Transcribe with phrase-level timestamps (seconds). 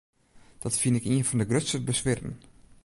[0.61, 2.33] Dat fyn ik ien fan de grutste beswieren.